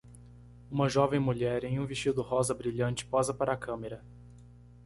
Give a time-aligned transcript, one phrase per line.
[0.71, 4.03] Uma jovem mulher em um vestido rosa brilhante posa para a câmera.